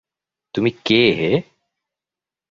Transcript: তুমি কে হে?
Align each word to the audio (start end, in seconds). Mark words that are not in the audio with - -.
তুমি 0.55 0.71
কে 0.85 1.01
হে? 1.17 1.31